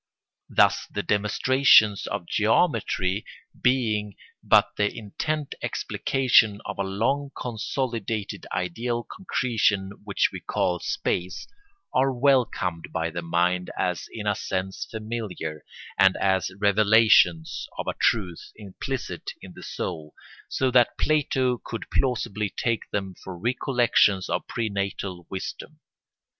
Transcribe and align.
Thus 0.49 0.87
the 0.91 1.03
demonstrations 1.03 2.07
of 2.07 2.25
geometry 2.25 3.23
being 3.61 4.15
but 4.43 4.75
the 4.75 4.91
intent 4.97 5.53
explication 5.61 6.59
of 6.65 6.79
a 6.79 6.83
long 6.83 7.29
consolidated 7.39 8.47
ideal 8.51 9.03
concretion 9.03 9.91
which 10.03 10.31
we 10.33 10.39
call 10.39 10.79
space, 10.79 11.47
are 11.93 12.11
welcomed 12.11 12.85
by 12.91 13.11
the 13.11 13.21
mind 13.21 13.69
as 13.77 14.07
in 14.11 14.25
a 14.25 14.33
sense 14.33 14.87
familiar 14.89 15.63
and 15.99 16.17
as 16.17 16.49
revelations 16.59 17.67
of 17.77 17.85
a 17.85 17.93
truth 18.01 18.51
implicit 18.55 19.29
in 19.39 19.53
the 19.53 19.61
soul, 19.61 20.15
so 20.49 20.71
that 20.71 20.97
Plato 20.97 21.59
could 21.63 21.85
plausibly 21.93 22.49
take 22.49 22.89
them 22.89 23.13
for 23.23 23.37
recollections 23.37 24.29
of 24.31 24.47
prenatal 24.47 25.27
wisdom. 25.29 25.79